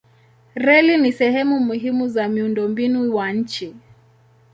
Reli 0.55 0.97
ni 0.97 1.11
sehemu 1.11 1.59
muhimu 1.59 2.07
za 2.07 2.27
miundombinu 2.29 3.15
wa 3.15 3.31
nchi. 3.31 3.75